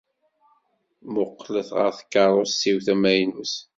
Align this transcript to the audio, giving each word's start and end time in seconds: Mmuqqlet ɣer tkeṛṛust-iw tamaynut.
Mmuqqlet 1.05 1.69
ɣer 1.77 1.91
tkeṛṛust-iw 1.99 2.77
tamaynut. 2.85 3.53